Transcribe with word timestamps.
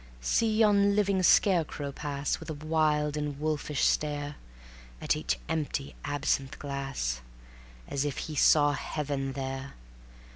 See 0.19 0.57
yon 0.57 0.95
living 0.95 1.21
scarecrow 1.21 1.91
pass 1.91 2.39
With 2.39 2.49
a 2.49 2.55
wild 2.55 3.15
and 3.15 3.39
wolfish 3.39 3.83
stare 3.83 4.35
At 4.99 5.15
each 5.15 5.37
empty 5.47 5.93
absinthe 6.03 6.57
glass, 6.57 7.21
As 7.87 8.03
if 8.03 8.17
he 8.25 8.33
saw 8.33 8.71
Heaven 8.71 9.33
there. 9.33 9.75